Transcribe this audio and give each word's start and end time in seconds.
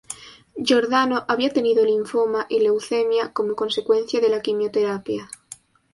Giordano 0.55 1.25
había 1.27 1.51
tenido 1.53 1.85
linfoma 1.85 2.47
y 2.49 2.57
leucemia 2.59 3.33
como 3.33 3.55
consecuencia 3.55 4.19
de 4.19 4.29
la 4.29 4.41
quimioterapia. 4.41 5.29